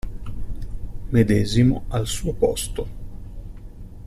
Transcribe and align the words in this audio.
Medesimo 1.11 1.83
al 1.91 2.07
suo 2.07 2.33
posto. 2.33 2.87